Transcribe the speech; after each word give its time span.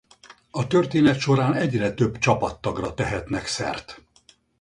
A 0.51 0.67
történet 0.67 1.19
során 1.19 1.53
egyre 1.53 1.93
több 1.93 2.17
csapattagra 2.17 2.93
tehetnek 2.93 3.45
szert. 3.45 4.01